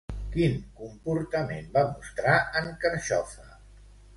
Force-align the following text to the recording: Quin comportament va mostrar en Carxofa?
Quin 0.35 0.55
comportament 0.79 1.69
va 1.75 1.83
mostrar 1.91 2.35
en 2.63 2.73
Carxofa? 2.85 3.49